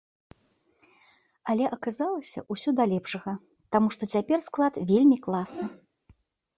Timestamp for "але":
1.53-1.65